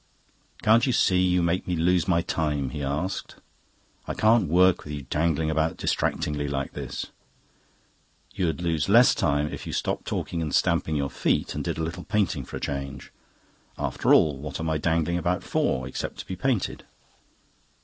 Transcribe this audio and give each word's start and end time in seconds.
"Can't 0.63 0.87
you 0.87 0.93
see 0.93 1.19
you 1.21 1.43
make 1.43 1.67
me 1.67 1.75
lose 1.75 2.07
my 2.07 2.23
time?" 2.23 2.71
he 2.71 2.81
asked. 2.81 3.35
"I 4.07 4.15
can't 4.15 4.49
work 4.49 4.83
with 4.83 4.93
you 4.93 5.03
dangling 5.03 5.51
about 5.51 5.77
distractingly 5.77 6.47
like 6.47 6.73
this." 6.73 7.11
"You'd 8.33 8.63
lose 8.63 8.89
less 8.89 9.13
time 9.13 9.53
if 9.53 9.67
you 9.67 9.73
stopped 9.73 10.05
talking 10.07 10.41
and 10.41 10.55
stamping 10.55 10.95
your 10.95 11.11
feet 11.11 11.53
and 11.53 11.63
did 11.63 11.77
a 11.77 11.83
little 11.83 12.03
painting 12.03 12.45
for 12.45 12.57
a 12.57 12.59
change. 12.59 13.11
After 13.77 14.11
all, 14.11 14.37
what 14.39 14.59
am 14.59 14.71
I 14.71 14.79
dangling 14.79 15.19
about 15.19 15.43
for, 15.43 15.87
except 15.87 16.17
to 16.17 16.25
be 16.25 16.35
painted?" 16.35 16.83